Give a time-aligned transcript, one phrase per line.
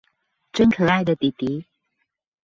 [0.51, 1.67] 真可愛的底迪